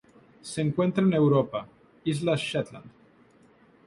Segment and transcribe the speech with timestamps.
[0.41, 1.67] Se encuentra en Europa:
[2.05, 2.87] Islas Shetland.